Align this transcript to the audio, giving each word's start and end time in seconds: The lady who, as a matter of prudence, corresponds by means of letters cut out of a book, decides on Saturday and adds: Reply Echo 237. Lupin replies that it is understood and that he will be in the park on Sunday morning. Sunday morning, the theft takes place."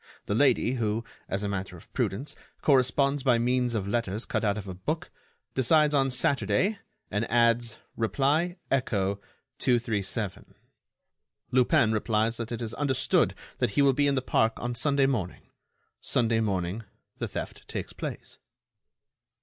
The 0.25 0.33
lady 0.33 0.71
who, 0.77 1.03
as 1.29 1.43
a 1.43 1.47
matter 1.47 1.77
of 1.77 1.93
prudence, 1.93 2.35
corresponds 2.63 3.21
by 3.21 3.37
means 3.37 3.75
of 3.75 3.87
letters 3.87 4.25
cut 4.25 4.43
out 4.43 4.57
of 4.57 4.67
a 4.67 4.73
book, 4.73 5.11
decides 5.53 5.93
on 5.93 6.09
Saturday 6.09 6.79
and 7.11 7.29
adds: 7.29 7.77
Reply 7.95 8.57
Echo 8.71 9.21
237. 9.59 10.55
Lupin 11.51 11.91
replies 11.91 12.37
that 12.37 12.51
it 12.51 12.63
is 12.63 12.73
understood 12.73 13.33
and 13.33 13.59
that 13.59 13.69
he 13.75 13.83
will 13.83 13.93
be 13.93 14.07
in 14.07 14.15
the 14.15 14.23
park 14.23 14.53
on 14.59 14.73
Sunday 14.73 15.05
morning. 15.05 15.51
Sunday 16.01 16.39
morning, 16.39 16.83
the 17.19 17.27
theft 17.27 17.67
takes 17.67 17.93
place." 17.93 18.39